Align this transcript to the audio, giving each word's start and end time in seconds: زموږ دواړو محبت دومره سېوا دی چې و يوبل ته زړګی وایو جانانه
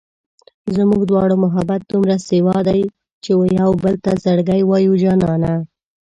زموږ 0.75 1.01
دواړو 1.09 1.35
محبت 1.45 1.81
دومره 1.91 2.15
سېوا 2.29 2.57
دی 2.67 2.81
چې 3.23 3.31
و 3.35 3.41
يوبل 3.59 3.95
ته 4.03 4.11
زړګی 4.23 4.61
وایو 4.65 4.93
جانانه 5.03 5.53